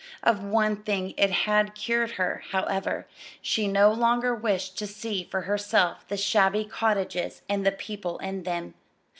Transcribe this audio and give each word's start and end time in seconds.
Of 0.23 0.43
one 0.43 0.77
thing 0.77 1.13
it 1.15 1.29
had 1.29 1.75
cured 1.75 2.13
her, 2.13 2.41
however: 2.49 3.05
she 3.39 3.67
no 3.67 3.91
longer 3.93 4.33
wished 4.33 4.75
to 4.79 4.87
see 4.87 5.25
for 5.25 5.41
herself 5.41 6.07
the 6.07 6.17
shabby 6.17 6.65
cottages 6.65 7.43
and 7.47 7.63
the 7.63 7.71
people 7.71 8.17
in 8.17 8.41
them. 8.41 8.73